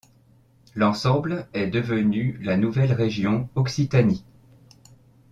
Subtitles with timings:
[0.73, 4.25] L'ensemble est devenu la nouvelle région Occitanie.